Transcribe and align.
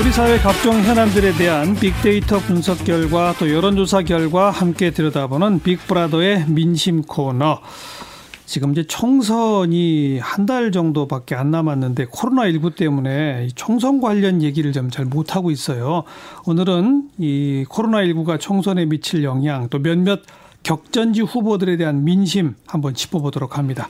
우리 0.00 0.10
사회 0.12 0.38
각종 0.38 0.82
현안들에 0.82 1.32
대한 1.34 1.74
빅데이터 1.76 2.38
분석 2.38 2.84
결과 2.84 3.32
또 3.38 3.52
여론조사 3.52 4.02
결과 4.02 4.50
함께 4.50 4.90
들여다보는 4.90 5.60
빅브라더의 5.60 6.46
민심 6.48 7.02
코너. 7.02 7.60
지금 8.44 8.72
이제 8.72 8.84
총선이 8.86 10.18
한 10.18 10.46
달 10.46 10.72
정도밖에 10.72 11.34
안 11.34 11.50
남았는데 11.50 12.06
코로나19 12.06 12.76
때문에 12.76 13.48
총선 13.54 14.00
관련 14.00 14.42
얘기를 14.42 14.72
좀 14.72 14.90
잘 14.90 15.06
못하고 15.06 15.50
있어요. 15.50 16.02
오늘은 16.44 17.10
이 17.18 17.64
코로나19가 17.68 18.38
총선에 18.38 18.84
미칠 18.84 19.24
영향 19.24 19.68
또 19.70 19.78
몇몇 19.78 20.20
격전지 20.64 21.20
후보들에 21.20 21.76
대한 21.76 22.02
민심 22.02 22.54
한번 22.66 22.94
짚어보도록 22.94 23.56
합니다. 23.56 23.86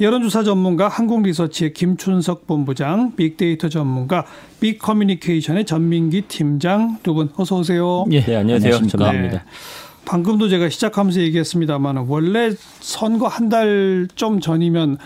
여론조사 0.00 0.42
전문가 0.42 0.88
한국리서치의 0.88 1.72
김춘석 1.72 2.46
본부장, 2.46 3.14
빅데이터 3.16 3.68
전문가, 3.70 4.26
빅커뮤니케이션의 4.60 5.64
전민기 5.64 6.22
팀장 6.22 6.98
두 7.02 7.14
분 7.14 7.30
어서 7.36 7.56
오세요. 7.56 8.04
예, 8.10 8.20
네, 8.20 8.36
안녕하세요. 8.36 8.72
전민기입니다. 8.88 9.38
네. 9.38 9.42
방금도 10.04 10.48
제가 10.48 10.68
시작하면서 10.68 11.20
얘기했습니다만 11.22 11.96
원래 12.08 12.50
선거 12.80 13.26
한 13.26 13.48
달 13.48 14.08
좀 14.14 14.40
전이면 14.40 14.98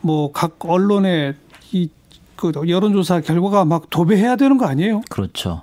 뭐 0.00 0.32
각 0.32 0.56
언론에 0.66 1.34
이그 1.72 2.52
여론조사 2.68 3.20
결과가 3.20 3.64
막 3.64 3.88
도배해야 3.90 4.36
되는 4.36 4.58
거 4.58 4.66
아니에요? 4.66 5.02
그렇죠. 5.10 5.62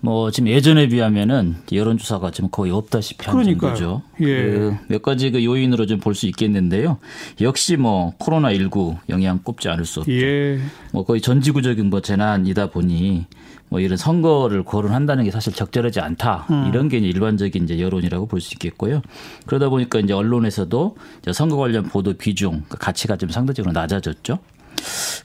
뭐 0.00 0.30
지금 0.30 0.48
예전에 0.48 0.86
비하면은 0.88 1.56
여론조사가 1.72 2.30
지금 2.30 2.50
거의 2.52 2.70
없다시피 2.70 3.26
한 3.26 3.34
그러니까요. 3.34 3.74
정도죠. 3.74 4.02
예. 4.20 4.42
그몇 4.86 5.02
가지 5.02 5.30
그 5.32 5.44
요인으로 5.44 5.86
좀 5.86 5.98
볼 5.98 6.14
수 6.14 6.26
있겠는데요. 6.26 6.98
역시 7.40 7.76
뭐 7.76 8.14
코로나 8.18 8.52
19 8.52 8.96
영향 9.08 9.40
꼽지 9.42 9.68
않을 9.68 9.84
수 9.84 10.00
없죠. 10.00 10.12
예. 10.12 10.60
뭐 10.92 11.04
거의 11.04 11.20
전지구적인 11.20 11.90
뭐 11.90 12.00
재난이다 12.00 12.70
보니 12.70 13.26
뭐 13.70 13.80
이런 13.80 13.96
선거를 13.98 14.62
거론한다는 14.64 15.24
게 15.24 15.30
사실 15.32 15.52
적절하지 15.52 16.00
않다 16.00 16.46
음. 16.50 16.66
이런 16.68 16.88
게 16.88 16.98
이제 16.98 17.08
일반적인 17.08 17.64
이제 17.64 17.80
여론이라고 17.80 18.26
볼 18.26 18.40
수 18.40 18.54
있겠고요. 18.54 19.02
그러다 19.46 19.68
보니까 19.68 19.98
이제 19.98 20.12
언론에서도 20.12 20.96
이제 21.22 21.32
선거 21.32 21.56
관련 21.56 21.82
보도 21.84 22.14
비중 22.14 22.62
그 22.68 22.78
가치가 22.78 23.16
좀 23.16 23.30
상대적으로 23.30 23.72
낮아졌죠. 23.72 24.38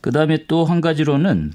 그 0.02 0.12
다음에 0.12 0.45
또 0.47 0.66
한 0.66 0.81
가지로는 0.81 1.53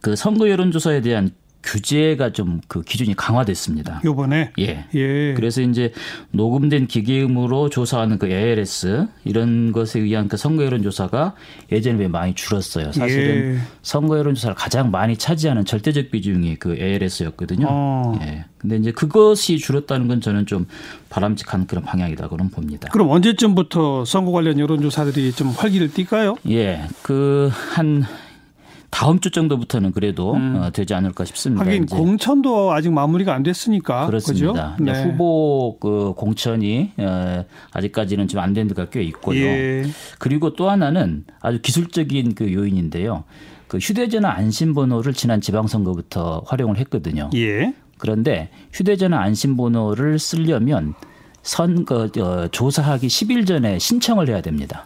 그 0.00 0.16
선거 0.16 0.50
여론조사에 0.50 1.00
대한 1.02 1.30
규제가 1.62 2.32
좀 2.32 2.58
그 2.68 2.82
기준이 2.82 3.14
강화됐습니다. 3.14 4.02
요번에 4.04 4.52
예. 4.58 4.84
예. 4.94 5.34
그래서 5.34 5.62
이제 5.62 5.92
녹음된 6.32 6.86
기계음으로 6.86 7.70
조사하는 7.70 8.18
그 8.18 8.26
ALS 8.26 9.06
이런 9.24 9.72
것에 9.72 10.00
의한 10.00 10.28
그 10.28 10.36
선거 10.36 10.64
여론 10.64 10.82
조사가 10.82 11.34
예전에 11.72 11.96
비해 11.96 12.08
많이 12.08 12.34
줄었어요. 12.34 12.92
사실은 12.92 13.54
예. 13.54 13.58
선거 13.82 14.18
여론 14.18 14.34
조사를 14.34 14.54
가장 14.54 14.90
많이 14.90 15.16
차지하는 15.16 15.64
절대적 15.64 16.10
비중이 16.10 16.56
그 16.56 16.76
ALS였거든요. 16.78 17.66
어. 17.70 18.18
예. 18.22 18.44
근데 18.58 18.76
이제 18.76 18.90
그것이 18.90 19.58
줄었다는 19.58 20.08
건 20.08 20.20
저는 20.20 20.46
좀 20.46 20.66
바람직한 21.08 21.66
그런 21.66 21.84
방향이다고는 21.84 22.50
봅니다. 22.50 22.88
그럼 22.92 23.08
언제쯤부터 23.10 24.04
선거 24.04 24.32
관련 24.32 24.58
여론 24.58 24.82
조사들이 24.82 25.32
좀 25.32 25.48
활기를 25.48 25.92
띨까요? 25.92 26.36
예. 26.50 26.82
그한 27.02 28.04
다음 28.90 29.20
주 29.20 29.30
정도부터는 29.30 29.92
그래도 29.92 30.34
음. 30.34 30.56
어, 30.56 30.70
되지 30.70 30.94
않을까 30.94 31.24
싶습니다. 31.26 31.64
하긴 31.64 31.84
이제. 31.84 31.94
공천도 31.96 32.72
아직 32.72 32.90
마무리가 32.92 33.34
안 33.34 33.42
됐으니까 33.42 34.06
그렇습니다. 34.06 34.76
네. 34.80 35.04
후보 35.04 35.76
그 35.78 36.14
공천이 36.16 36.92
어, 36.96 37.44
아직까지는 37.72 38.28
좀 38.28 38.40
안 38.40 38.54
된 38.54 38.66
데가 38.68 38.86
꽤 38.86 39.02
있고요. 39.04 39.44
예. 39.44 39.84
그리고 40.18 40.54
또 40.54 40.70
하나는 40.70 41.24
아주 41.40 41.60
기술적인 41.60 42.34
그 42.34 42.52
요인인데요. 42.52 43.24
그 43.68 43.76
휴대전화 43.78 44.30
안심번호를 44.30 45.12
지난 45.12 45.40
지방선거부터 45.42 46.44
활용을 46.46 46.78
했거든요. 46.78 47.28
예. 47.34 47.74
그런데 47.98 48.48
휴대전화 48.72 49.20
안심번호를 49.20 50.18
쓰려면 50.18 50.94
선거 51.42 52.08
어, 52.18 52.48
조사하기 52.48 53.06
10일 53.06 53.46
전에 53.46 53.78
신청을 53.78 54.28
해야 54.28 54.40
됩니다. 54.40 54.84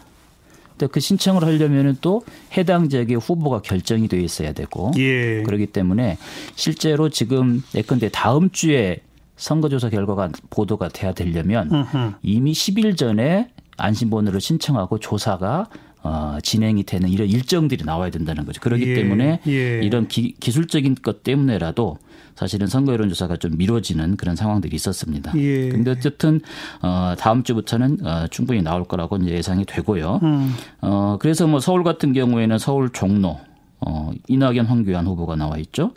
그 0.86 1.00
신청을 1.00 1.44
하려면은 1.44 1.96
또 2.00 2.22
해당 2.56 2.88
지역의 2.88 3.16
후보가 3.16 3.62
결정이 3.62 4.08
돼 4.08 4.20
있어야 4.20 4.52
되고 4.52 4.92
예. 4.98 5.42
그렇기 5.42 5.66
때문에 5.66 6.18
실제로 6.54 7.08
지금 7.08 7.62
예컨대 7.74 8.10
다음 8.12 8.50
주에 8.50 9.00
선거조사 9.36 9.90
결과가 9.90 10.30
보도가 10.50 10.88
돼야 10.88 11.12
되려면 11.12 11.70
으흠. 11.72 12.14
이미 12.22 12.52
10일 12.52 12.96
전에 12.96 13.48
안심번호를 13.76 14.40
신청하고 14.40 14.98
조사가 14.98 15.68
어, 16.04 16.38
진행이 16.42 16.82
되는 16.84 17.08
이런 17.08 17.28
일정들이 17.28 17.84
나와야 17.84 18.10
된다는 18.10 18.44
거죠. 18.44 18.60
그렇기 18.60 18.90
예. 18.90 18.94
때문에 18.94 19.40
예. 19.46 19.80
이런 19.82 20.08
기, 20.08 20.34
기술적인 20.38 20.96
것 20.96 21.22
때문에라도 21.22 21.98
사실은 22.34 22.66
선거 22.66 22.92
여론조사가 22.92 23.36
좀 23.36 23.56
미뤄지는 23.56 24.16
그런 24.16 24.36
상황들이 24.36 24.74
있었습니다. 24.76 25.32
예. 25.36 25.68
근데 25.68 25.90
어쨌든 25.90 26.40
어 26.82 27.14
다음 27.18 27.42
주부터는 27.42 28.06
어 28.06 28.26
충분히 28.28 28.62
나올 28.62 28.84
거라고 28.84 29.16
이제 29.16 29.32
예상이 29.32 29.64
되고요. 29.64 30.20
음. 30.22 30.54
어 30.80 31.16
그래서 31.20 31.46
뭐 31.46 31.60
서울 31.60 31.84
같은 31.84 32.12
경우에는 32.12 32.58
서울 32.58 32.90
종로 32.90 33.38
어 33.80 34.12
이낙연 34.28 34.66
황교안 34.66 35.06
후보가 35.06 35.36
나와 35.36 35.58
있죠. 35.58 35.92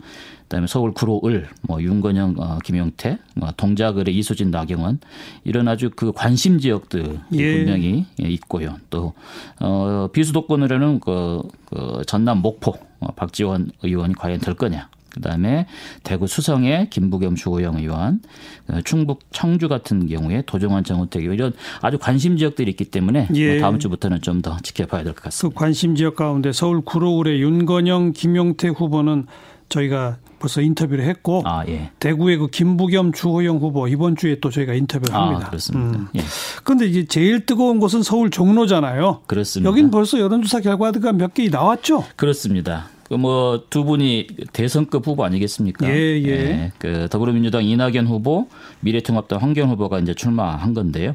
그다음에 0.46 0.68
서울 0.68 0.92
구로을, 0.92 1.48
뭐 1.62 1.82
윤건영, 1.82 2.36
어, 2.38 2.58
김용태, 2.64 3.18
뭐 3.34 3.50
동작을의 3.56 4.16
이수진, 4.16 4.52
나경원 4.52 5.00
이런 5.42 5.66
아주 5.66 5.90
그 5.94 6.12
관심 6.12 6.60
지역들이 6.60 7.18
예. 7.32 7.56
분명히 7.56 8.06
있고요. 8.20 8.76
또 8.88 9.12
어, 9.60 10.08
비수도권으로는 10.12 11.00
그, 11.00 11.42
그 11.64 12.02
전남 12.06 12.42
목포 12.42 12.74
어, 13.00 13.12
박지원 13.16 13.72
의원이 13.82 14.14
과연 14.14 14.38
될 14.38 14.54
거냐. 14.54 14.88
그다음에 15.16 15.66
대구 16.04 16.26
수성의 16.28 16.90
김부겸 16.90 17.34
주호영 17.34 17.78
의원, 17.78 18.20
어, 18.68 18.80
충북 18.84 19.20
청주 19.32 19.68
같은 19.68 20.06
경우에 20.06 20.42
도정환 20.46 20.84
정우택 20.84 21.22
의원 21.22 21.34
이런 21.34 21.52
아주 21.82 21.98
관심 21.98 22.36
지역들이 22.36 22.70
있기 22.70 22.84
때문에 22.86 23.26
예. 23.34 23.52
뭐 23.54 23.60
다음 23.60 23.78
주부터는 23.80 24.20
좀 24.22 24.36
더 24.42 24.56
지켜봐야 24.62 25.02
될 25.02 25.14
것 25.14 25.22
같습니다. 25.24 25.48
그 25.58 25.58
관심 25.58 25.94
지역 25.96 26.14
가운데 26.16 26.52
서울 26.52 26.82
구로울의 26.82 27.40
윤건영, 27.40 28.12
김용태 28.12 28.68
후보는 28.68 29.26
저희가 29.70 30.18
벌써 30.38 30.60
인터뷰를 30.60 31.04
했고 31.06 31.42
아, 31.46 31.64
예. 31.66 31.90
대구의 31.98 32.36
그 32.36 32.48
김부겸 32.48 33.12
주호영 33.12 33.56
후보 33.56 33.88
이번 33.88 34.14
주에 34.14 34.38
또 34.40 34.50
저희가 34.50 34.74
인터뷰를 34.74 35.14
아, 35.16 35.22
합니다. 35.28 35.46
그렇습니다. 35.48 35.98
음. 35.98 36.06
예. 36.14 36.20
그런데 36.62 36.86
이제 36.86 37.06
제일 37.06 37.46
뜨거운 37.46 37.80
곳은 37.80 38.02
서울 38.02 38.30
종로잖아요. 38.30 39.22
그렇습니다. 39.26 39.68
여긴 39.70 39.90
벌써 39.90 40.20
여론조사 40.20 40.60
결과가 40.60 41.12
몇 41.14 41.32
개 41.32 41.48
나왔죠? 41.48 42.04
그렇습니다. 42.16 42.88
그 43.08 43.14
뭐 43.14 43.64
두 43.70 43.84
분이 43.84 44.26
대선급 44.52 45.06
후보 45.06 45.24
아니겠습니까? 45.24 45.88
예, 45.88 45.92
예. 45.92 46.28
예. 46.28 46.72
그 46.78 47.08
더불어민주당 47.10 47.64
이낙연 47.64 48.06
후보, 48.06 48.48
미래통합당 48.80 49.40
황교안 49.40 49.70
후보가 49.70 49.98
이제 50.00 50.14
출마한 50.14 50.74
건데요. 50.74 51.14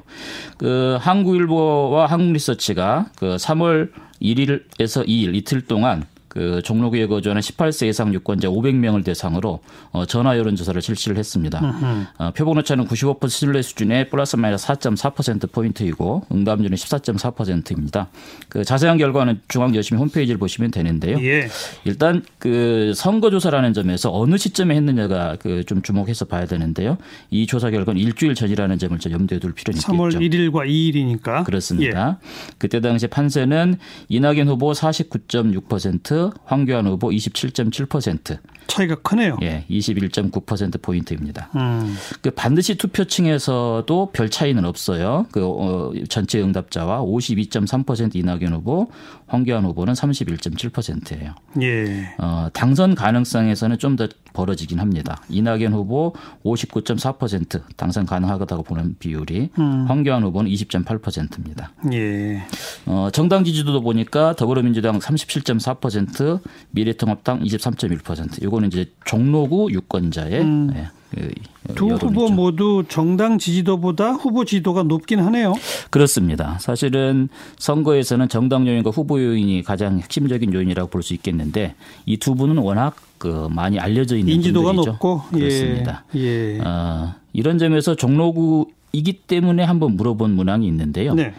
그 0.58 0.98
한국일보와 1.02 2.08
한국리서치가 2.08 3.12
그 3.16 3.36
3월 3.38 3.92
1일에서 4.22 5.08
2일 5.08 5.36
이틀 5.36 5.62
동안 5.62 6.06
그 6.32 6.62
종로구에 6.64 7.08
거주하는 7.08 7.42
18세 7.42 7.88
이상 7.90 8.14
유권자 8.14 8.48
500명을 8.50 9.04
대상으로 9.04 9.60
어, 9.92 10.06
전화 10.06 10.38
여론조사를 10.38 10.82
실시를 10.82 11.18
했습니다. 11.18 11.60
어, 12.18 12.32
표본 12.36 12.58
오차는 12.60 12.88
95% 12.88 13.30
신뢰 13.30 13.62
수준의 13.62 14.10
플러스 14.10 14.36
마이너스 14.38 14.68
4.4% 14.68 15.52
포인트이고 15.52 16.24
응답률은 16.32 16.76
14.4%입니다. 16.78 18.08
그 18.50 18.64
자세한 18.64 18.98
결과는 18.98 19.42
중앙여심 19.48 19.98
홈페이지를 19.98 20.38
보시면 20.38 20.72
되는데요. 20.72 21.18
예. 21.22 21.48
일단 21.86 22.24
그 22.40 22.94
선거조사라는 22.96 23.74
점에서 23.74 24.10
어느 24.14 24.38
시점에 24.38 24.76
했느냐가 24.76 25.38
그 25.40 25.62
좀 25.72 25.82
주목해서 25.82 26.26
봐야 26.26 26.46
되는데요. 26.46 26.98
이 27.30 27.48
조사 27.48 27.70
결과는 27.70 28.02
일주일 28.02 28.36
전이라는 28.36 28.78
점을 28.78 28.98
좀 29.00 29.12
염두에 29.12 29.40
둘 29.40 29.54
필요는 29.54 29.78
있겠죠. 29.80 29.94
3월 29.94 30.12
1일과 30.20 30.68
2일이니까. 30.68 31.44
그렇습니다. 31.46 32.20
예. 32.22 32.28
그때 32.58 32.82
당시 32.82 33.08
판세는 33.08 33.78
이낙연 34.10 34.48
후보 34.50 34.72
49.6% 34.72 36.21
황교안 36.46 36.88
후보 36.88 37.10
27.7%. 37.10 38.38
차이가 38.72 38.96
크네요. 38.96 39.38
예, 39.42 39.66
21.9% 39.70 40.82
포인트입니다. 40.82 41.50
음. 41.56 41.96
그 42.22 42.32
반드시 42.32 42.76
투표층에서도 42.76 44.12
별 44.14 44.30
차이는 44.30 44.64
없어요. 44.64 45.26
그 45.32 45.46
어, 45.46 45.92
전체 46.08 46.42
응답자와 46.42 47.02
52.3% 47.02 48.16
이낙연 48.16 48.54
후보, 48.54 48.90
황교안 49.28 49.66
후보는 49.66 49.94
31.7%예요. 49.94 51.36
예. 51.62 52.14
어, 52.18 52.48
당선 52.54 52.96
가능성에서는 52.96 53.78
좀 53.78 53.92
더 53.92 54.08
벌어지긴 54.34 54.80
합니다. 54.80 55.22
이낙연 55.30 55.74
후보 55.74 56.14
59.4% 56.44 57.62
당선 57.76 58.06
가능하다고 58.06 58.64
보는 58.64 58.96
비율이 59.00 59.50
음. 59.60 59.86
황교안 59.88 60.24
후보는 60.24 60.50
20.8%입니다. 60.52 61.72
예. 61.94 62.42
어, 62.86 63.10
정당 63.12 63.44
지지도도 63.44 63.82
보니까 63.82 64.34
더불어민주당 64.36 65.00
37.4%, 65.00 66.40
미래통합당 66.72 67.44
23.1%. 67.44 68.44
이 68.44 68.48
거는 68.62 68.68
이제 68.68 68.86
종로구 69.06 69.70
유권자의 69.72 70.42
음. 70.42 70.72
예, 71.20 71.30
두 71.76 71.88
후보 71.90 72.30
모두 72.30 72.86
정당 72.88 73.38
지지도보다 73.38 74.12
후보 74.14 74.46
지지도가 74.46 74.84
높긴 74.84 75.20
하네요. 75.20 75.54
그렇습니다. 75.90 76.58
사실은 76.60 77.28
선거에서는 77.58 78.30
정당 78.30 78.66
요인과 78.66 78.92
후보 78.92 79.22
요인이 79.22 79.64
가장 79.64 80.00
핵심적인 80.00 80.54
요인이라고 80.54 80.90
볼 80.90 81.02
수 81.04 81.14
있겠는데 81.14 81.76
이 82.06 82.18
두 82.18 82.36
분은 82.36 82.60
워낙 82.60 82.96
그 83.18 83.48
많이 83.52 83.78
알려져 83.80 84.16
있는 84.16 84.34
인지도가 84.36 84.68
분들이죠. 84.72 84.92
높고 84.92 85.22
그렇습니다. 85.32 86.06
예. 86.16 86.56
예. 86.58 86.60
어, 86.62 87.14
이런 87.34 87.58
점에서 87.58 87.96
종로구이기 87.96 89.14
때문에 89.28 89.64
한번 89.64 89.96
물어본 89.98 90.32
문항이 90.32 90.66
있는데요. 90.68 91.14
네. 91.14 91.34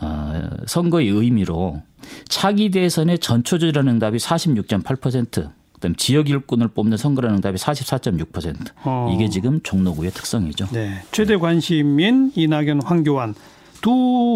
어, 0.00 0.48
선거의 0.66 1.08
의미로 1.08 1.82
차기 2.28 2.70
대선의 2.70 3.18
전초절이라는 3.18 3.94
응답이 3.94 4.18
46.8%, 4.18 5.50
그다음 5.78 5.94
지역 5.96 6.28
일꾼을 6.28 6.68
뽑는 6.68 6.96
선거라는 6.96 7.36
응답이 7.36 7.56
44.6%. 7.56 8.56
어. 8.84 9.10
이게 9.14 9.28
지금 9.28 9.60
종로구의 9.62 10.10
특성이죠. 10.10 10.66
네. 10.72 11.02
최대 11.12 11.36
관심인 11.36 12.32
이낙연, 12.34 12.82
황교안 12.82 13.34
두 13.80 13.92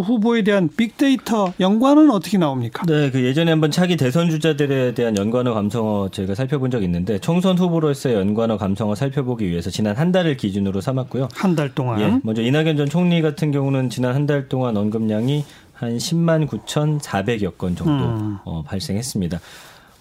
후보에 0.07 0.43
대한 0.45 0.69
빅데이터 0.77 1.53
연관은 1.59 2.13
어떻게 2.13 2.39
나옵니까? 2.39 2.87
네, 2.87 3.11
그 3.11 3.25
예전에 3.25 3.51
한번 3.51 3.73
차기 3.73 3.97
대선 3.97 4.31
주자들에 4.31 4.95
대한 4.95 5.17
연관어 5.19 5.53
감성어 5.53 6.11
저희가 6.11 6.37
살펴본 6.37 6.71
적이 6.71 6.85
있는데 6.85 7.19
총선 7.19 7.59
후보로서의 7.59 8.15
연관어 8.15 8.57
감성어 8.57 8.95
살펴보기 8.95 9.49
위해서 9.49 9.69
지난 9.69 9.97
한 9.97 10.13
달을 10.13 10.37
기준으로 10.37 10.81
삼았고요. 10.81 11.27
한 11.35 11.57
달 11.57 11.75
동안. 11.75 12.01
예, 12.01 12.21
먼저 12.23 12.41
이낙연 12.41 12.77
전 12.77 12.89
총리 12.89 13.21
같은 13.21 13.51
경우는 13.51 13.91
지난 13.91 14.15
한 14.15 14.27
달 14.29 14.49
동안 14.49 14.77
언급량이 14.77 15.45
한 15.75 15.97
10만 15.97 16.47
9,400여 16.47 17.59
건 17.59 17.75
정도 17.75 18.05
음. 18.05 18.39
어, 18.45 18.63
발생했습니다. 18.63 19.41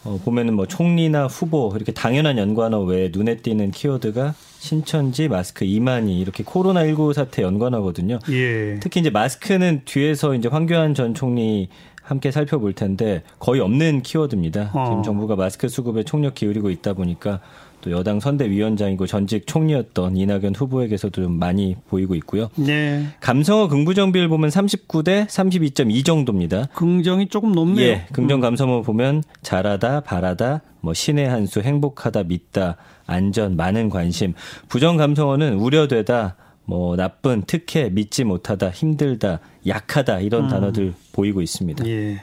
어, 0.04 0.20
보면은 0.24 0.56
뭐 0.56 0.66
총리나 0.66 1.28
후보 1.28 1.72
이렇게 1.76 1.92
당연한 1.92 2.38
연관어 2.38 2.82
외에 2.82 3.10
눈에 3.14 3.38
띄는 3.38 3.72
키워드가 3.72 4.34
신천지 4.60 5.28
마스크 5.28 5.66
2만이 5.66 6.20
이렇게 6.20 6.44
코로나 6.44 6.86
19 6.86 7.14
사태 7.14 7.42
연관어거든요. 7.44 8.20
예. 8.30 8.80
특히 8.80 9.00
이제 9.00 9.10
마스크는 9.10 9.82
뒤에서 9.86 10.36
이제 10.36 10.48
황교안 10.48 10.94
전 10.94 11.14
총리 11.14 11.70
함께 12.02 12.32
살펴볼 12.32 12.74
텐데 12.74 13.24
거의 13.40 13.62
없는 13.62 14.02
키워드입니다. 14.02 14.72
어. 14.74 14.86
지금 14.86 15.04
정부가 15.04 15.36
마스크 15.36 15.68
수급에 15.68 16.04
총력 16.04 16.36
기울이고 16.36 16.70
있다 16.70 16.94
보니까 16.94 17.40
또 17.82 17.92
여당 17.92 18.20
선대위원장이고 18.20 19.08
전직 19.08 19.48
총리였던 19.48 20.16
이낙연 20.16 20.56
후보에게서도 20.56 21.24
좀 21.24 21.40
많이 21.40 21.76
보이고 21.90 22.16
있고요. 22.16 22.50
네. 22.56 23.08
감성어 23.20 23.68
긍부정 23.68 24.12
비율 24.12 24.30
보면 24.30 24.50
39대 24.50 25.28
32.2 25.28 26.06
정도입니다. 26.06 26.68
긍정이 26.76 27.28
조금 27.28 27.52
높네요. 27.52 27.86
예, 27.86 28.06
긍정 28.14 28.40
감성어 28.40 28.82
보면 28.82 29.24
잘하다, 29.42 30.02
바라다, 30.02 30.62
뭐 30.80 30.94
신의 30.94 31.28
한 31.28 31.46
수, 31.46 31.62
행복하다, 31.62 32.24
믿다, 32.24 32.78
안전, 33.06 33.56
많은 33.56 33.90
관심. 33.90 34.34
부정 34.70 34.98
감성어는 34.98 35.56
우려되다, 35.56 36.36
뭐 36.66 36.96
나쁜, 36.96 37.44
특혜, 37.46 37.90
믿지 37.90 38.24
못하다, 38.24 38.70
힘들다, 38.70 39.40
약하다 39.68 40.22
이런 40.22 40.48
단어들 40.48 40.94
보이고 41.12 41.42
있습니다. 41.42 41.86
예. 41.88 42.22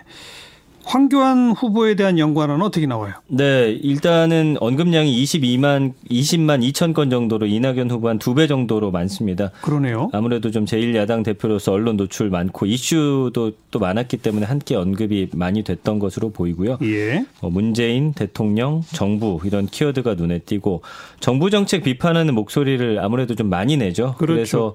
황교안 0.88 1.50
후보에 1.52 1.96
대한 1.96 2.18
연관은 2.18 2.62
어떻게 2.62 2.86
나와요? 2.86 3.12
네, 3.26 3.78
일단은 3.82 4.56
언급량이 4.58 5.22
22만, 5.22 5.92
20만 6.10 6.66
2천 6.72 6.94
건 6.94 7.10
정도로 7.10 7.44
이낙연 7.46 7.90
후보 7.90 8.08
한 8.08 8.18
두 8.18 8.34
배 8.34 8.46
정도로 8.46 8.90
많습니다. 8.90 9.50
그러네요. 9.60 10.08
아무래도 10.14 10.50
좀 10.50 10.64
제1야당 10.64 11.24
대표로서 11.24 11.72
언론 11.72 11.98
노출 11.98 12.30
많고 12.30 12.64
이슈도 12.64 13.52
또 13.70 13.78
많았기 13.78 14.16
때문에 14.16 14.46
함께 14.46 14.76
언급이 14.76 15.28
많이 15.34 15.62
됐던 15.62 15.98
것으로 15.98 16.30
보이고요. 16.30 16.78
예. 16.84 17.26
어, 17.42 17.50
문재인 17.50 18.14
대통령, 18.14 18.80
정부 18.94 19.38
이런 19.44 19.66
키워드가 19.66 20.14
눈에 20.14 20.38
띄고 20.38 20.80
정부 21.20 21.50
정책 21.50 21.82
비판하는 21.82 22.34
목소리를 22.34 22.98
아무래도 23.00 23.34
좀 23.34 23.50
많이 23.50 23.76
내죠. 23.76 24.14
그렇죠. 24.16 24.38
래서 24.40 24.74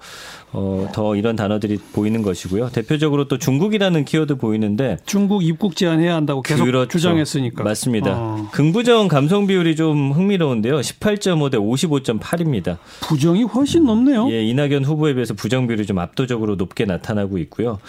어, 0.51 0.87
더 0.93 1.15
이런 1.15 1.35
단어들이 1.35 1.77
보이는 1.93 2.21
것이고요. 2.21 2.69
대표적으로 2.69 3.27
또 3.27 3.39
중국이라는 3.39 4.05
키워드 4.05 4.35
보이는데 4.37 4.97
중국 5.07 5.43
입국 5.43 5.75
제한 5.75 6.02
해야 6.03 6.15
한다고 6.15 6.41
계속 6.41 6.65
그렇죠. 6.65 6.89
주장했으니까. 6.89 7.63
맞습니다. 7.63 8.11
어. 8.15 8.49
긍부정 8.51 9.07
감성 9.07 9.47
비율이 9.47 9.75
좀 9.75 10.11
흥미로운데요. 10.11 10.77
18.5 10.79 11.51
대 11.51 11.57
55.8입니다. 11.57 12.77
부정이 13.01 13.43
훨씬 13.43 13.85
높네요. 13.85 14.29
예, 14.31 14.43
이낙연 14.43 14.83
후보에 14.85 15.13
비해서 15.13 15.33
부정 15.33 15.67
비율이 15.67 15.85
좀 15.85 15.99
압도적으로 15.99 16.55
높게 16.55 16.85
나타나고 16.85 17.37
있고요. 17.39 17.79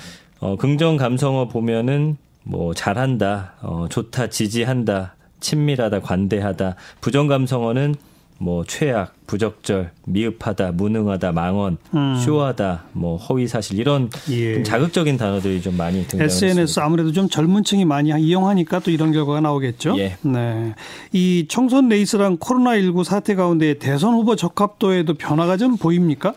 어, 0.40 0.56
긍정 0.56 0.96
감성어 0.96 1.48
보면은 1.48 2.16
뭐 2.42 2.74
잘한다, 2.74 3.54
어, 3.62 3.86
좋다, 3.90 4.28
지지한다, 4.28 5.14
친밀하다, 5.40 6.00
관대하다. 6.00 6.76
부정 7.00 7.26
감성어는 7.26 7.94
뭐 8.38 8.64
최악, 8.66 9.14
부적절, 9.26 9.90
미흡하다, 10.06 10.72
무능하다, 10.72 11.32
망언, 11.32 11.78
음. 11.94 12.16
쇼하다, 12.16 12.84
뭐 12.92 13.16
허위 13.16 13.46
사실 13.46 13.78
이런 13.78 14.10
예. 14.30 14.54
좀 14.54 14.64
자극적인 14.64 15.16
단어들이 15.16 15.62
좀 15.62 15.76
많이 15.76 16.06
등장했습니다. 16.06 16.46
SNS 16.46 16.80
아무래도 16.80 17.12
좀 17.12 17.28
젊은 17.28 17.64
층이 17.64 17.84
많이 17.84 18.10
이용하니까 18.10 18.80
또 18.80 18.90
이런 18.90 19.12
결과가 19.12 19.40
나오겠죠. 19.40 19.98
예. 19.98 20.16
네. 20.22 20.74
이 21.12 21.46
총선 21.48 21.88
레이스랑 21.88 22.38
코로나 22.38 22.76
19 22.78 23.04
사태 23.04 23.34
가운데 23.34 23.78
대선 23.78 24.14
후보 24.14 24.36
적합도에도 24.36 25.14
변화가 25.14 25.56
좀 25.56 25.76
보입니까? 25.76 26.34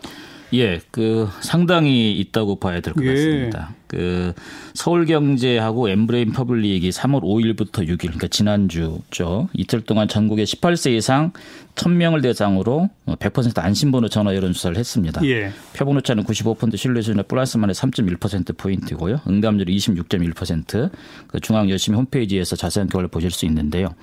예, 0.54 0.80
그 0.90 1.28
상당히 1.40 2.12
있다고 2.18 2.56
봐야 2.56 2.80
될것 2.80 3.04
예. 3.04 3.08
같습니다. 3.10 3.74
그 3.86 4.34
서울경제하고 4.74 5.88
엠브레인 5.88 6.32
퍼블릭이 6.32 6.90
3월 6.90 7.22
5일부터 7.22 7.86
6일, 7.88 7.98
그러니까 7.98 8.28
지난주죠. 8.28 9.48
이틀 9.54 9.80
동안 9.80 10.08
전국에 10.08 10.44
18세 10.44 10.94
이상 10.94 11.32
1000명을 11.74 12.22
대상으로 12.22 12.90
100% 13.06 13.58
안심번호 13.58 14.08
전화 14.08 14.34
여론조사를 14.34 14.76
했습니다. 14.76 15.24
예. 15.24 15.52
표본오차는 15.74 16.24
95% 16.24 16.76
신뢰 16.76 17.00
수준의 17.00 17.24
플러스마이너스 17.28 17.74
3.1% 17.74 18.56
포인트고요. 18.56 19.20
응답률이 19.26 19.74
26.1%. 19.76 20.90
그 21.28 21.40
중앙여심위 21.40 21.96
홈페이지에서 21.96 22.56
자세한 22.56 22.88
결과를 22.88 23.08
보실 23.08 23.30
수 23.30 23.46
있는데요. 23.46 23.94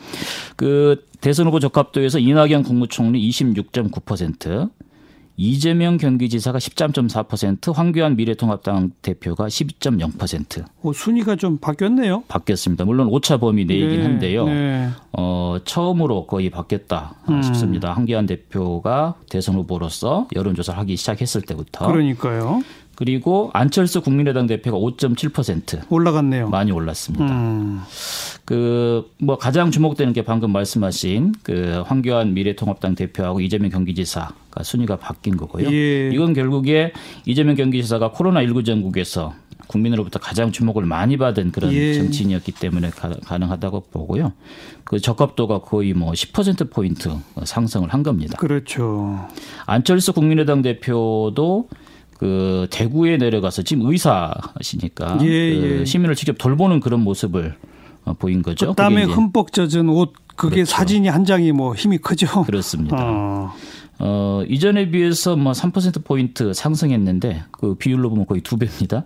그 0.56 1.06
대선 1.22 1.48
후보 1.48 1.60
적합도에서 1.60 2.20
이낙연 2.20 2.64
국무총리 2.64 3.30
26.9%, 3.30 4.70
이재명 5.38 5.98
경기지사가 5.98 6.60
13.4%, 6.60 7.74
황교안 7.74 8.16
미래통합당 8.16 8.92
대표가 9.02 9.48
12.0% 9.48 10.64
어, 10.84 10.94
순위가 10.94 11.36
좀 11.36 11.58
바뀌었네요. 11.58 12.24
바뀌었습니다. 12.28 12.86
물론 12.86 13.08
오차 13.08 13.38
범위 13.38 13.66
내이긴 13.66 14.00
네, 14.00 14.04
한데요. 14.04 14.46
네. 14.46 14.90
어, 15.12 15.58
처음으로 15.66 16.28
거의 16.28 16.50
바뀌었다 16.50 17.16
음. 17.30 17.42
싶습니다. 17.42 17.94
황교안 17.94 18.26
대표가 18.26 19.16
대선 19.30 19.56
후보로서 19.56 20.28
여론조사를 20.36 20.80
하기 20.80 20.96
시작했을 20.96 21.42
때부터. 21.42 21.88
그러니까요. 21.88 22.62
그리고 22.96 23.52
안철수 23.54 24.02
국민의당 24.02 24.48
대표가 24.48 24.78
5.7% 24.78 25.92
올라갔네요. 25.92 26.50
많이 26.50 26.72
올랐습니다. 26.72 27.26
음. 27.26 27.82
그뭐 28.46 29.38
가장 29.40 29.72
주목되는 29.72 30.14
게 30.14 30.24
방금 30.24 30.52
말씀하신 30.52 31.34
그 31.44 31.84
황교안 31.86 32.34
미래통합당 32.34 32.96
대표하고 32.96 33.42
이재명 33.42 33.70
경기지사 33.70 34.30
가 34.52 34.64
순위가 34.64 34.98
바뀐 34.98 35.36
거고요. 35.36 35.70
예. 35.72 36.10
이건 36.14 36.34
결국에 36.34 36.94
이재명 37.26 37.56
경기지사가 37.56 38.12
코로나19 38.12 38.66
전국에서 38.66 39.34
국민으로부터 39.68 40.20
가장 40.20 40.52
주목을 40.52 40.86
많이 40.86 41.18
받은 41.18 41.52
그런 41.52 41.74
예. 41.74 41.96
정치인이었기 41.96 42.54
때문에 42.54 42.92
가, 42.92 43.10
가능하다고 43.26 43.86
보고요. 43.92 44.34
그 44.84 45.00
적합도가 45.00 45.62
거의 45.62 45.94
뭐 45.94 46.12
10% 46.12 46.72
포인트 46.72 47.10
상승을 47.44 47.90
한 47.90 48.04
겁니다. 48.04 48.38
그렇죠. 48.38 49.28
안철수 49.66 50.14
국민의당 50.14 50.62
대표도 50.62 51.68
그 52.18 52.68
대구에 52.72 53.18
내려가서 53.18 53.62
지금 53.64 53.88
의사시니까 53.88 55.20
예, 55.22 55.26
그 55.28 55.80
예. 55.82 55.86
시민을 55.86 56.16
직접 56.16 56.38
돌보는 56.38 56.80
그런 56.80 57.02
모습을 57.02 57.56
어, 58.06 58.14
보인 58.14 58.42
거죠. 58.42 58.68
그 58.70 58.76
땀에 58.76 59.04
흠뻑 59.04 59.52
젖은 59.52 59.90
옷 59.90 60.14
그게 60.36 60.56
그렇죠. 60.56 60.72
사진이 60.72 61.08
한 61.08 61.26
장이 61.26 61.52
뭐 61.52 61.74
힘이 61.76 61.98
크죠. 61.98 62.44
그렇습니다. 62.44 62.98
어. 63.00 63.54
어, 64.00 64.44
이전에 64.48 64.90
비해서 64.90 65.36
뭐 65.36 65.54
3% 65.54 66.04
포인트 66.04 66.54
상승했는데 66.54 67.44
그 67.52 67.76
비율로 67.76 68.10
보면 68.10 68.26
거의 68.26 68.42
두 68.42 68.58
배입니다. 68.58 69.06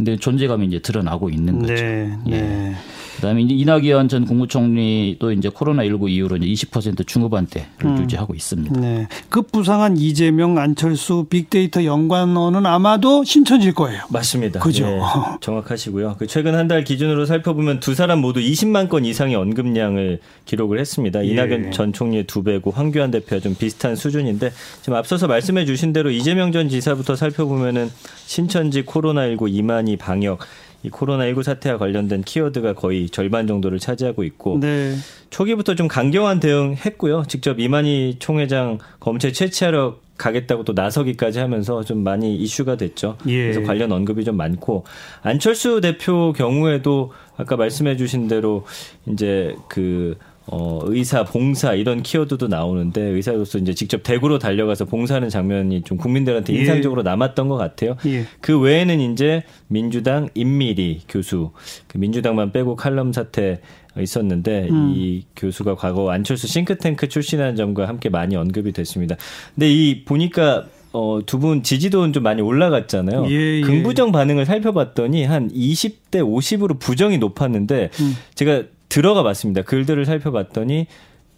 근데 0.00 0.16
존재감이 0.16 0.66
이제 0.66 0.78
드러나고 0.78 1.28
있는 1.28 1.58
거죠. 1.58 1.74
네, 1.74 2.10
네. 2.26 2.74
그다음에 3.16 3.42
이제 3.42 3.52
이낙연 3.54 4.08
전 4.08 4.24
국무총리도 4.24 5.32
이제 5.32 5.50
코로나 5.50 5.84
19 5.84 6.08
이후로 6.08 6.38
이제 6.38 6.46
20% 6.46 7.06
중후반대를 7.06 7.66
음. 7.84 7.98
유지하고 8.00 8.34
있습니다. 8.34 8.80
네. 8.80 9.06
급부상한 9.28 9.98
이재명, 9.98 10.56
안철수 10.56 11.26
빅데이터 11.28 11.84
연관어는 11.84 12.64
아마도 12.64 13.22
신천지일 13.24 13.74
거예요. 13.74 14.00
맞습니다. 14.08 14.60
그죠. 14.60 14.86
예, 14.86 15.00
정확하시고요. 15.42 16.16
그 16.18 16.26
최근 16.26 16.54
한 16.54 16.70
달 16.70 16.82
기준으로 16.84 17.26
살펴보면 17.26 17.80
두 17.80 17.94
사람 17.94 18.20
모두 18.20 18.38
20만 18.40 18.88
건 18.88 19.04
이상의 19.04 19.34
언급량을 19.34 20.20
기록을 20.46 20.78
했습니다. 20.78 21.22
예. 21.26 21.28
이낙연 21.28 21.72
전 21.72 21.92
총리의 21.92 22.24
두 22.24 22.42
배고 22.42 22.70
황교안 22.70 23.10
대표와 23.10 23.40
좀 23.40 23.54
비슷한 23.54 23.96
수준인데 23.96 24.50
지금 24.80 24.94
앞서서 24.94 25.26
말씀해 25.26 25.66
주신 25.66 25.92
대로 25.92 26.10
이재명 26.10 26.52
전 26.52 26.68
지사부터 26.70 27.16
살펴보면은 27.16 27.90
신천지 28.24 28.82
코로나 28.82 29.26
19 29.26 29.48
이만희 29.48 29.89
방역 29.96 30.40
이 30.82 30.90
코로나19 30.90 31.42
사태와 31.42 31.78
관련된 31.78 32.22
키워드가 32.22 32.72
거의 32.74 33.10
절반 33.10 33.46
정도를 33.46 33.78
차지하고 33.78 34.24
있고 34.24 34.58
네. 34.60 34.94
초기부터 35.28 35.74
좀 35.74 35.88
강경한 35.88 36.40
대응했고요. 36.40 37.24
직접 37.28 37.60
이만희 37.60 38.16
총회장 38.18 38.78
검찰 38.98 39.32
채취하러 39.32 39.98
가겠다고 40.16 40.64
또 40.64 40.74
나서기까지 40.74 41.38
하면서 41.38 41.82
좀 41.82 42.04
많이 42.04 42.36
이슈가 42.36 42.76
됐죠. 42.76 43.16
예. 43.26 43.42
그래서 43.44 43.62
관련 43.62 43.90
언급이 43.90 44.24
좀 44.24 44.36
많고 44.36 44.84
안철수 45.22 45.80
대표 45.80 46.32
경우에도 46.34 47.12
아까 47.36 47.56
말씀해 47.56 47.96
주신 47.96 48.28
대로 48.28 48.66
이제 49.06 49.56
그 49.68 50.16
어, 50.52 50.80
의사, 50.84 51.24
봉사 51.24 51.74
이런 51.74 52.02
키워드도 52.02 52.48
나오는데 52.48 53.00
의사로서 53.00 53.58
이제 53.58 53.72
직접 53.72 54.02
대구로 54.02 54.38
달려가서 54.40 54.86
봉사하는 54.86 55.28
장면이 55.28 55.82
좀 55.82 55.96
국민들한테 55.96 56.54
예. 56.54 56.58
인상적으로 56.58 57.02
남았던 57.02 57.48
것 57.48 57.56
같아요. 57.56 57.96
예. 58.06 58.24
그 58.40 58.58
외에는 58.58 58.98
이제 59.12 59.44
민주당 59.68 60.28
임미리 60.34 61.02
교수, 61.08 61.52
그 61.86 61.98
민주당만 61.98 62.50
빼고 62.50 62.74
칼럼 62.74 63.12
사태 63.12 63.60
있었는데 63.98 64.68
음. 64.70 64.92
이 64.96 65.24
교수가 65.36 65.76
과거 65.76 66.10
안철수 66.10 66.46
싱크탱크 66.48 67.08
출신하는 67.08 67.54
점과 67.56 67.86
함께 67.86 68.08
많이 68.08 68.34
언급이 68.36 68.72
됐습니다. 68.72 69.16
근데 69.54 69.72
이 69.72 70.04
보니까 70.04 70.64
어, 70.92 71.20
두 71.24 71.38
분 71.38 71.62
지지도는 71.62 72.12
좀 72.12 72.24
많이 72.24 72.42
올라갔잖아요. 72.42 73.26
예, 73.30 73.58
예. 73.58 73.60
긍부정 73.60 74.10
반응을 74.10 74.46
살펴봤더니 74.46 75.24
한 75.24 75.48
20대 75.52 76.16
50으로 76.16 76.80
부정이 76.80 77.18
높았는데 77.18 77.90
음. 78.00 78.16
제가 78.34 78.64
들어가 78.90 79.22
봤습니다. 79.22 79.62
글들을 79.62 80.04
살펴봤더니 80.04 80.86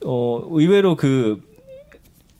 어 0.04 0.42
의외로 0.50 0.96
그 0.96 1.40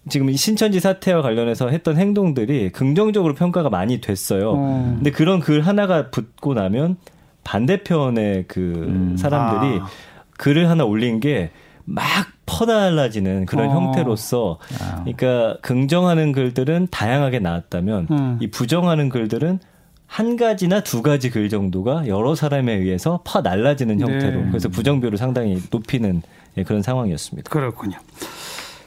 지금 0.08 0.32
신천지 0.32 0.80
사태와 0.80 1.22
관련해서 1.22 1.68
했던 1.68 1.96
행동들이 1.96 2.70
긍정적으로 2.70 3.34
평가가 3.34 3.70
많이 3.70 4.00
됐어요. 4.00 4.54
어. 4.56 4.92
근데 4.96 5.12
그런 5.12 5.38
글 5.38 5.64
하나가 5.64 6.10
붙고 6.10 6.54
나면 6.54 6.96
반대편의 7.44 8.46
그 8.48 8.60
음. 8.60 9.16
사람들이 9.16 9.80
아. 9.80 9.86
글을 10.38 10.68
하나 10.68 10.84
올린 10.84 11.20
게 11.20 11.52
막 11.84 12.04
퍼달라지는 12.46 13.46
그런 13.46 13.70
어. 13.70 13.74
형태로서 13.74 14.58
아. 14.80 15.04
그러니까 15.04 15.56
긍정하는 15.62 16.32
글들은 16.32 16.88
다양하게 16.90 17.38
나왔다면 17.40 18.08
음. 18.10 18.38
이 18.40 18.50
부정하는 18.50 19.08
글들은 19.08 19.60
한 20.12 20.36
가지나 20.36 20.82
두 20.82 21.00
가지 21.00 21.30
글 21.30 21.48
정도가 21.48 22.06
여러 22.06 22.34
사람에 22.34 22.74
의해서 22.74 23.20
파 23.24 23.40
날라지는 23.40 23.96
네. 23.96 24.04
형태로 24.04 24.40
네. 24.42 24.46
그래서 24.50 24.68
부정비율을 24.68 25.16
상당히 25.16 25.58
높이는 25.70 26.20
예, 26.58 26.64
그런 26.64 26.82
상황이었습니다. 26.82 27.48
그렇군요. 27.48 27.96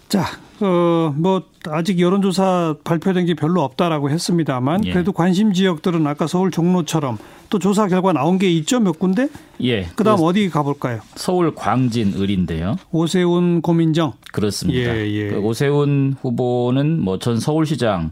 자, 0.07 0.23
어, 0.59 1.15
뭐 1.17 1.41
아직 1.67 1.99
여론조사 1.99 2.75
발표된 2.83 3.25
게 3.25 3.33
별로 3.33 3.63
없다라고 3.63 4.11
했습니다만 4.11 4.85
예. 4.85 4.93
그래도 4.93 5.13
관심 5.13 5.51
지역들은 5.51 6.05
아까 6.05 6.27
서울 6.27 6.51
종로처럼 6.51 7.17
또 7.49 7.57
조사 7.57 7.87
결과 7.87 8.13
나온 8.13 8.37
게 8.37 8.51
있죠 8.51 8.79
몇 8.79 8.99
군데? 8.99 9.27
예. 9.63 9.85
그다음 9.95 10.19
어디 10.21 10.47
가볼까요? 10.51 10.99
서울 11.15 11.55
광진 11.55 12.13
을인데요. 12.21 12.75
오세훈 12.91 13.63
고민정. 13.63 14.13
그렇습니다. 14.31 14.95
예, 14.95 15.07
예. 15.11 15.29
그 15.29 15.39
오세훈 15.39 16.17
후보는 16.21 17.01
뭐 17.01 17.17
전 17.17 17.39
서울시장 17.39 18.11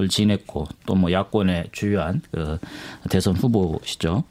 을 0.00 0.08
지냈고 0.08 0.66
또 0.86 0.94
뭐 0.94 1.12
야권의 1.12 1.66
주요한 1.72 2.22
그 2.30 2.58
대선 3.10 3.34
후보시죠. 3.34 4.24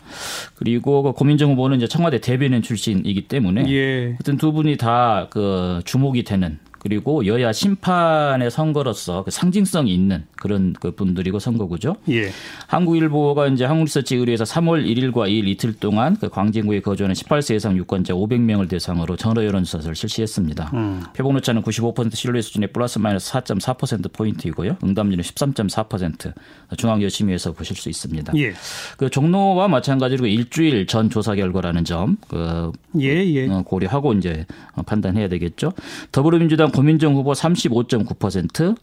그리고 0.56 1.04
그 1.04 1.12
고민정 1.12 1.52
후보는 1.52 1.78
이제 1.78 1.88
청와대 1.88 2.20
대변인 2.20 2.62
출신이기 2.62 3.28
때문에 3.28 3.66
예. 3.70 4.06
하여튼 4.12 4.38
두 4.38 4.52
분이 4.52 4.78
다 4.78 5.28
그 5.30 5.82
주목이 5.86 6.24
되는 6.24 6.58
그리고 6.82 7.26
여야 7.28 7.54
심판의 7.54 8.50
선거로서 8.50 9.24
그 9.24 9.32
상징성이 9.32 9.94
있는 9.94 10.26
그런 10.38 10.74
그 10.74 10.92
분들이고 10.92 11.38
선거구죠. 11.38 11.96
예. 12.10 12.32
한국일보가 12.68 13.48
이제 13.48 13.66
한국리서치 13.66 14.16
의뢰에서 14.16 14.44
3월 14.46 14.84
1일과 14.86 15.30
2일 15.30 15.48
이틀 15.48 15.74
동안 15.74 16.18
그 16.20 16.30
광진구에 16.30 16.82
거주하는 16.82 17.14
18세 17.14 17.56
이상 17.56 17.78
유권자 17.78 18.14
500명을 18.16 18.68
대상으로 18.68 19.16
전화 19.16 19.46
여론조사를 19.46 19.94
실시했습니다. 19.96 20.72
음. 20.74 21.04
표본 21.14 21.36
오차는 21.38 21.62
95% 21.62 22.16
신뢰 22.16 22.42
수준의 22.42 22.72
플러스 22.74 22.98
마이너스 22.98 23.32
4.4% 23.34 24.12
포인트이고요. 24.12 24.78
응답률은 24.84 25.24
13.4% 25.24 26.34
중앙여심위에서 26.76 27.52
보실 27.54 27.76
수 27.76 27.90
있습니다. 27.90 28.34
예. 28.38 28.54
그 28.98 29.10
종로와 29.10 29.68
마찬가지로 29.68 30.26
일주일 30.26 30.88
전 30.88 31.10
조사 31.10 31.36
결과라는 31.36 31.86
점 31.86 32.18
그 32.28 32.72
예, 33.00 33.26
예. 33.26 33.50
어, 33.50 33.62
고려하고 33.64 34.14
이제 34.14 34.46
판단해야 34.86 35.28
되겠죠. 35.28 35.74
더불어민주당 36.12 36.71
고민정 36.72 37.16
후보 37.16 37.32
35.9%, 37.34 38.76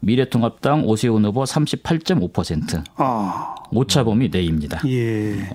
미래통합당 0.00 0.84
오세훈 0.84 1.24
후보 1.24 1.44
38.5%. 1.44 2.82
아. 2.96 3.54
오차범위 3.70 4.28
내입니다. 4.30 4.80
예. 4.86 5.48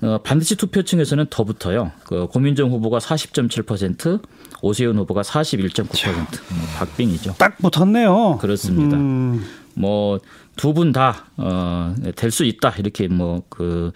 어, 0.00 0.18
반드시 0.22 0.56
투표층에서는 0.56 1.26
더 1.28 1.44
붙어요. 1.44 1.90
그 2.04 2.26
고민정 2.28 2.70
후보가 2.70 2.98
40.7%, 2.98 4.22
오세훈 4.62 4.96
후보가 4.98 5.22
41.9%. 5.22 6.14
뭐 6.14 6.66
박빙이죠. 6.78 7.34
딱 7.38 7.58
붙었네요. 7.58 8.38
그렇습니다. 8.40 8.96
음. 8.96 9.44
뭐 9.74 10.18
두 10.58 10.74
분 10.74 10.92
다, 10.92 11.24
어, 11.38 11.94
될수 12.16 12.44
있다. 12.44 12.74
이렇게 12.78 13.08
뭐, 13.08 13.42
그, 13.48 13.92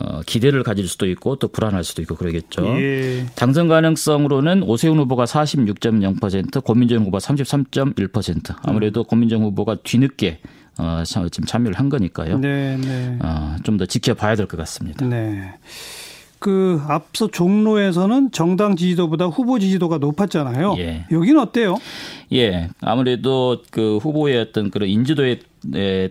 어, 0.00 0.22
기대를 0.26 0.64
가질 0.64 0.88
수도 0.88 1.06
있고 1.06 1.36
또 1.36 1.46
불안할 1.48 1.84
수도 1.84 2.02
있고 2.02 2.16
그러겠죠. 2.16 2.66
예. 2.80 3.26
당선 3.36 3.68
가능성으로는 3.68 4.64
오세훈 4.64 4.98
후보가 4.98 5.26
46.0%, 5.26 6.64
고민정 6.64 7.00
후보가 7.02 7.18
33.1%. 7.18 8.56
아무래도 8.62 9.02
음. 9.02 9.04
고민정 9.04 9.42
후보가 9.42 9.76
뒤늦게 9.84 10.40
어, 10.78 11.02
지금 11.04 11.46
참여를 11.46 11.78
한 11.78 11.88
거니까요. 11.88 12.38
네, 12.38 12.76
네. 12.78 13.18
어, 13.22 13.56
좀 13.62 13.76
더 13.76 13.86
지켜봐야 13.86 14.34
될 14.36 14.46
것 14.46 14.56
같습니다. 14.56 15.04
네. 15.06 15.54
그 16.38 16.80
앞서 16.86 17.28
종로에서는 17.28 18.30
정당 18.30 18.76
지지도보다 18.76 19.26
후보 19.26 19.58
지지도가 19.58 19.98
높았잖아요. 19.98 20.74
예. 20.78 21.06
여기는 21.10 21.40
어때요? 21.40 21.76
예, 22.32 22.68
아무래도 22.80 23.62
그 23.70 23.96
후보의 23.98 24.38
어떤 24.38 24.70
그런 24.70 24.88
인지도에 24.88 25.40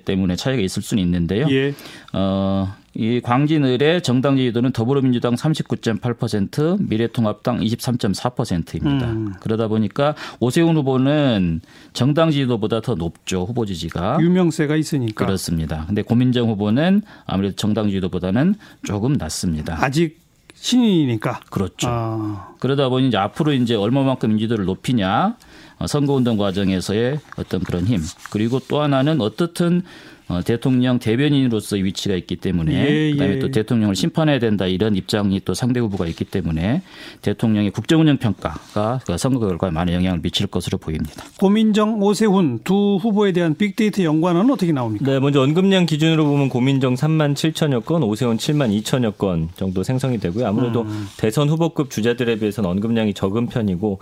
때문에 0.05 0.35
차이가 0.35 0.62
있을 0.62 0.81
수는 0.81 1.03
있는데요. 1.03 1.47
예. 1.50 1.74
어, 2.13 2.74
이 2.93 3.19
광진을의 3.21 4.01
정당 4.03 4.38
지지도는 4.38 4.71
더불어민주당 4.71 5.35
39.8%, 5.35 6.77
미래통합당 6.88 7.59
23.4%입니다. 7.59 9.12
음. 9.12 9.33
그러다 9.41 9.67
보니까 9.67 10.15
오세훈 10.39 10.77
후보는 10.77 11.59
정당 11.91 12.31
지지도보다 12.31 12.79
더 12.79 12.95
높죠. 12.95 13.43
후보 13.43 13.65
지지가. 13.65 14.19
유명세가 14.21 14.77
있으니까. 14.77 15.25
그렇습니다. 15.25 15.85
근데 15.88 16.03
고민정 16.03 16.50
후보는 16.50 17.01
아무래도 17.25 17.55
정당 17.55 17.88
지지도보다는 17.89 18.55
조금 18.83 19.13
낮습니다. 19.13 19.77
아직 19.83 20.25
신인이니까. 20.65 21.41
그렇죠. 21.51 21.88
아. 21.88 22.55
그러다 22.60 22.89
보니 22.89 23.10
이제 23.10 23.17
앞으로 23.17 23.53
이제 23.53 23.75
얼마만큼 23.75 24.31
인지도를 24.31 24.65
높이냐 24.65 25.36
어, 25.77 25.88
선거운동 25.88 26.38
과정에서의 26.38 27.19
어떤 27.38 27.62
그런 27.62 27.86
힘 27.86 28.01
그리고 28.31 28.60
또 28.67 28.81
하나는 28.81 29.22
어떻든 29.22 29.84
어, 30.27 30.41
대통령 30.41 30.98
대변인으로서의 30.98 31.84
위치가 31.84 32.15
있기 32.15 32.38
때문에 32.38 32.74
예, 32.74 33.12
그다음에 33.12 33.36
예. 33.36 33.39
또 33.39 33.51
대통령을 33.51 33.96
심판해야 33.96 34.39
된다 34.39 34.65
이런 34.65 34.96
입장이 34.96 35.41
또 35.46 35.53
상대 35.53 35.79
후보가 35.79 36.08
있기 36.08 36.25
때문에 36.25 36.82
대통령의 37.22 37.70
국정운영 37.70 38.17
평가가 38.17 39.01
그 39.05 39.17
선거 39.17 39.39
결과에 39.39 39.70
많은 39.70 39.94
영향을 39.94 40.22
미칠 40.22 40.48
것으로 40.48 40.79
보입니다. 40.79 41.24
고민정, 41.39 42.01
오세훈 42.01 42.60
두 42.63 42.98
후보에 43.00 43.34
대한 43.34 43.55
빅데이터 43.55 44.03
연관은 44.03 44.50
어떻게 44.50 44.72
나옵니까? 44.72 45.05
네, 45.05 45.20
먼저 45.20 45.41
언급량 45.41 45.86
기준으로 45.86 46.25
보면 46.25 46.50
고민정 46.50 46.96
3만 46.96 47.36
7천여 47.36 47.86
건, 47.86 48.01
오세훈 48.03 48.38
7만 48.38 48.82
2천여 48.82 49.17
건 49.17 49.50
정도 49.55 49.84
생성이 49.84 50.20
되고요. 50.20 50.48
아무래도 50.48 50.82
음. 50.82 51.08
대선 51.17 51.50
후보급 51.50 51.91
주자들에 51.91 52.39
비해서는 52.39 52.70
언급량이 52.70 53.13
적은 53.13 53.48
편이고 53.48 54.00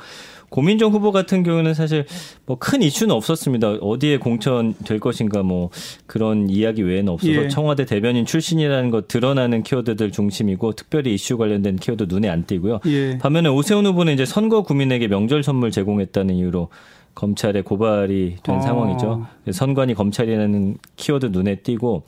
고민정 0.54 0.92
후보 0.92 1.12
같은 1.12 1.42
경우는 1.42 1.74
사실 1.74 2.06
뭐 2.46 2.58
큰 2.60 2.84
이슈는 2.84 3.14
없었습니다. 3.16 3.80
어디에 3.82 4.18
공천 4.18 4.76
될 4.86 5.00
것인가 5.00 5.42
뭐 5.42 5.72
그런 6.06 6.48
이야기 6.50 6.84
외에는 6.84 7.12
없어서 7.12 7.34
예. 7.34 7.48
청와대 7.48 7.86
대변인 7.86 8.26
출신이라는 8.26 8.92
것 8.92 9.08
드러나는 9.08 9.64
키워드들 9.64 10.12
중심이고 10.12 10.74
특별히 10.74 11.16
이슈 11.16 11.38
관련된 11.38 11.78
키워드 11.78 12.06
눈에 12.08 12.30
안 12.30 12.46
띄고요. 12.46 12.82
예. 12.86 13.18
반면에 13.18 13.50
오세훈 13.50 13.86
후보는 13.88 14.14
이제 14.14 14.26
선거 14.26 14.62
구민에게 14.62 15.08
명절 15.08 15.42
선물 15.42 15.72
제공했다는 15.72 16.36
이유로 16.36 16.70
검찰에 17.16 17.62
고발이 17.62 18.38
된 18.44 18.56
어. 18.56 18.62
상황이죠. 18.62 19.26
선관위 19.52 19.96
검찰이라는 19.96 20.78
키워드 20.96 21.28
눈에 21.28 21.56
띄고 21.56 22.04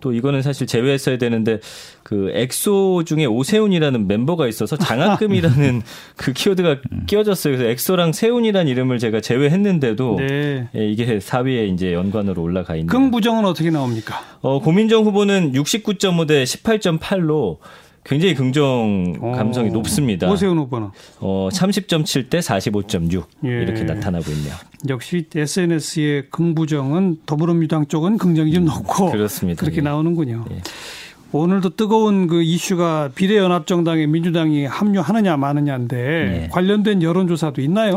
또 0.00 0.12
이거는 0.12 0.42
사실 0.42 0.66
제외했어야 0.66 1.18
되는데 1.18 1.60
그 2.08 2.30
엑소 2.32 3.04
중에 3.04 3.26
오세훈이라는 3.26 4.06
멤버가 4.06 4.48
있어서 4.48 4.78
장학금이라는 4.78 5.82
그 6.16 6.32
키워드가 6.32 6.78
끼워졌어요. 7.06 7.54
그래서 7.54 7.70
엑소랑 7.70 8.14
세훈이라는 8.14 8.66
이름을 8.66 8.98
제가 8.98 9.20
제외했는데도 9.20 10.16
네. 10.16 10.68
예, 10.74 10.88
이게 10.88 11.18
4위에 11.18 11.70
이제 11.70 11.92
연관으로 11.92 12.40
올라가 12.40 12.76
있는. 12.76 12.86
긍부정은 12.86 13.44
어떻게 13.44 13.68
나옵니까? 13.68 14.22
어, 14.40 14.58
고민정 14.58 15.04
후보는 15.04 15.52
69.5 15.52 16.26
대 16.26 16.44
18.8로 16.44 17.58
굉장히 18.06 18.34
긍정 18.34 19.12
감성이 19.34 19.68
오, 19.68 19.74
높습니다. 19.74 20.30
오세훈 20.30 20.56
후보는 20.56 20.88
어 21.20 21.50
30.7 21.52 22.30
대 22.30 22.38
45.6 22.38 23.24
예. 23.44 23.48
이렇게 23.48 23.84
나타나고 23.84 24.30
있네요. 24.32 24.54
역시 24.88 25.26
SNS의 25.34 26.30
긍부정은 26.30 27.18
더불어민주당 27.26 27.84
쪽은 27.84 28.16
긍정이 28.16 28.54
좀 28.54 28.64
높고 28.64 29.10
그렇습니다. 29.10 29.60
그렇게 29.60 29.78
예. 29.78 29.82
나오는군요. 29.82 30.46
예. 31.32 31.36
오늘도 31.36 31.70
뜨거운 31.76 32.26
그 32.26 32.42
이슈가 32.42 33.10
비례연합정당에 33.14 34.06
민주당이 34.06 34.66
합류하느냐 34.66 35.36
마느냐인데 35.36 35.96
네. 35.96 36.48
관련된 36.50 37.02
여론조사도 37.02 37.60
있나요? 37.62 37.94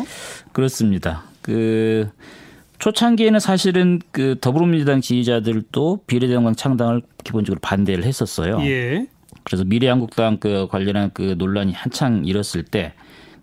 그렇습니다. 0.51 1.23
그 1.41 2.09
초창기에는 2.79 3.39
사실은 3.39 3.99
그 4.11 4.35
더불어민주당 4.41 5.01
지지자들도 5.01 6.01
비례정당 6.07 6.55
창당을 6.55 7.03
기본적으로 7.23 7.59
반대를 7.61 8.03
했었어요. 8.03 8.59
예. 8.61 9.05
그래서 9.43 9.63
미래한국당 9.63 10.37
그 10.37 10.67
관련한 10.69 11.11
그 11.13 11.35
논란이 11.37 11.73
한창 11.73 12.25
일었을 12.25 12.63
때 12.63 12.93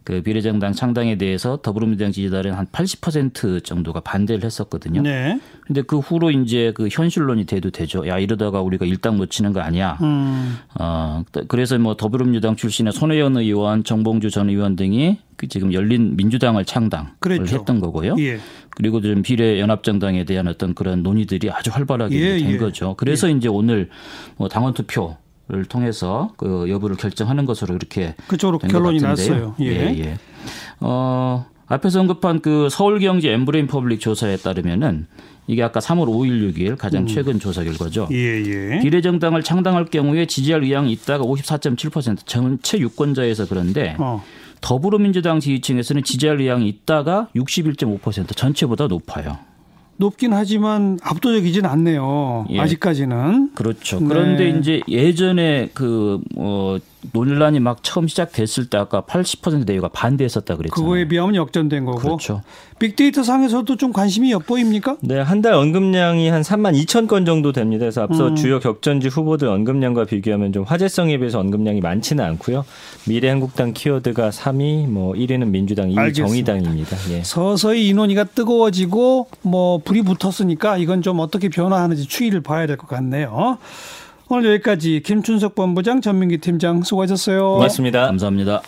그 0.08 0.22
비례정당 0.22 0.72
창당에 0.72 1.18
대해서 1.18 1.58
더불어민주당 1.60 2.12
지지자들은 2.12 2.54
한 2.54 2.64
80% 2.64 3.62
정도가 3.62 4.00
반대를 4.00 4.42
했었거든요. 4.42 5.02
네. 5.02 5.38
근데 5.66 5.82
그 5.82 5.98
후로 5.98 6.30
이제 6.30 6.72
그 6.74 6.88
현실론이 6.90 7.44
돼도 7.44 7.68
되죠. 7.68 8.08
야 8.08 8.18
이러다가 8.18 8.62
우리가 8.62 8.86
일당 8.86 9.18
놓치는 9.18 9.52
거 9.52 9.60
아니야. 9.60 9.98
음. 10.00 10.56
어 10.80 11.24
그래서 11.48 11.76
뭐 11.76 11.94
더불어민주당 11.94 12.56
출신의 12.56 12.94
손혜원 12.94 13.36
의원, 13.36 13.84
정봉주 13.84 14.30
전 14.30 14.48
의원 14.48 14.76
등이 14.76 15.18
그 15.36 15.46
지금 15.46 15.74
열린 15.74 16.16
민주당을 16.16 16.64
창당을 16.64 17.10
그랬죠. 17.18 17.56
했던 17.56 17.78
거고요. 17.78 18.16
예. 18.18 18.38
그리고 18.70 19.02
좀 19.02 19.20
비례 19.20 19.60
연합정당에 19.60 20.24
대한 20.24 20.48
어떤 20.48 20.72
그런 20.72 21.02
논의들이 21.02 21.50
아주 21.50 21.70
활발하게 21.70 22.18
예, 22.18 22.38
된 22.38 22.50
예. 22.52 22.56
거죠. 22.56 22.94
그래서 22.96 23.28
예. 23.28 23.32
이제 23.32 23.48
오늘 23.48 23.90
뭐 24.38 24.48
당원 24.48 24.72
투표 24.72 25.18
를 25.49 25.64
통해서 25.64 26.31
그 26.37 26.67
여부를 26.69 26.97
결정하는 26.97 27.47
것으로 27.47 27.75
이렇게 27.75 28.14
그쪽으로 28.26 28.59
결론이 28.59 29.00
났어요. 29.00 29.55
예. 29.61 29.67
예, 29.67 29.99
예. 29.99 30.19
어, 30.78 31.47
앞에서 31.67 32.00
언급한 32.00 32.40
그 32.40 32.69
서울경제 32.71 33.31
엠브레인 33.33 33.67
퍼블릭 33.67 33.99
조사에 33.99 34.37
따르면은 34.37 35.07
이게 35.47 35.62
아까 35.62 35.81
3월 35.81 36.07
5일 36.07 36.55
6일 36.55 36.76
가장 36.76 37.05
음. 37.05 37.07
최근 37.07 37.40
조사 37.40 37.64
결과죠. 37.64 38.09
예, 38.12 38.17
예. 38.17 38.81
비례정당을 38.81 39.43
창당할 39.43 39.87
경우에 39.87 40.26
지지할 40.26 40.64
의향이 40.64 40.93
있다가 40.93 41.25
54.7% 41.25 42.26
전체 42.26 42.78
유권자에서 42.78 43.47
그런데 43.49 43.97
어. 43.99 44.23
더불어민주당 44.61 45.40
지지층에서는 45.40 46.02
지지할 46.02 46.43
의향이 46.43 46.69
있다가 46.69 47.28
61.5% 47.35 48.37
전체보다 48.37 48.87
높아요. 48.87 49.38
높긴 49.99 50.33
하지만 50.33 50.99
압도적이진 51.02 51.67
않네요. 51.67 52.47
예. 52.50 52.61
아직까지는. 52.61 53.50
그렇죠. 53.55 53.99
그런데 54.00 54.52
네. 54.52 54.59
이제 54.59 54.81
예전에 54.88 55.71
그, 55.75 56.21
어, 56.37 56.78
논란이 57.12 57.61
막 57.61 57.83
처음 57.83 58.09
시작됐을 58.09 58.69
때 58.71 58.76
아까 58.78 59.02
80% 59.02 59.64
내외가 59.67 59.88
반대했었다 59.88 60.57
그랬잖아요. 60.57 60.85
그거에 60.85 61.07
비하면 61.07 61.37
역전된 61.37 61.85
거고. 61.85 61.99
그렇죠. 61.99 62.43
빅데이터 62.81 63.23
상에서도 63.23 63.76
좀 63.76 63.93
관심이 63.93 64.31
엿보입니까? 64.33 64.97
네, 65.02 65.19
한 65.21 65.43
달 65.43 65.55
언급량이 65.55 66.28
한 66.28 66.43
3만 66.43 66.75
2천 66.85 67.07
건 67.07 67.25
정도 67.25 67.52
됩니다. 67.52 67.81
그래서 67.83 68.02
앞서 68.02 68.28
음. 68.28 68.35
주요 68.37 68.59
격전지 68.61 69.09
후보들 69.09 69.47
언급량과 69.49 70.05
비교하면 70.05 70.52
좀 70.52 70.64
화제성에 70.64 71.19
비해서 71.19 71.38
언급량이 71.38 71.81
많지는 71.81 72.25
않고요. 72.25 72.64
미래한국당 73.07 73.73
키워드가 73.75 74.31
3위, 74.31 74.88
뭐 74.88 75.14
1위는 75.14 75.49
민주당, 75.50 75.88
2위 75.90 75.99
알겠습니다. 75.99 76.26
정의당입니다. 76.52 76.97
예. 77.11 77.23
서서히 77.23 77.88
인원이가 77.88 78.25
뜨거워지고 78.25 79.28
뭐 79.43 79.78
불이 79.78 80.02
붙었으니까 80.02 80.76
이건 80.78 81.02
좀 81.02 81.21
어떻게 81.21 81.49
변화하는지 81.49 82.07
추이를 82.07 82.40
봐야 82.43 82.67
될 82.67 82.76
것 82.76 82.88
같네요. 82.88 83.59
오늘 84.30 84.52
여기까지 84.54 85.00
김춘석 85.04 85.54
본부장 85.54 86.00
전민기 86.00 86.38
팀장 86.38 86.82
수고하셨어요. 86.82 87.54
고맙습니다. 87.54 88.06
감사합니다. 88.06 88.62